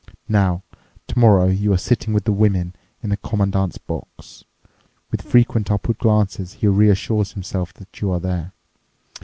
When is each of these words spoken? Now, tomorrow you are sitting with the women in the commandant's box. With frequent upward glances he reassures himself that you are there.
Now, 0.29 0.63
tomorrow 1.07 1.45
you 1.45 1.71
are 1.73 1.77
sitting 1.77 2.11
with 2.11 2.23
the 2.23 2.31
women 2.31 2.73
in 3.03 3.11
the 3.11 3.17
commandant's 3.17 3.77
box. 3.77 4.43
With 5.11 5.21
frequent 5.21 5.69
upward 5.69 5.99
glances 5.99 6.53
he 6.53 6.65
reassures 6.65 7.33
himself 7.33 7.71
that 7.75 8.01
you 8.01 8.09
are 8.09 8.19
there. 8.19 8.51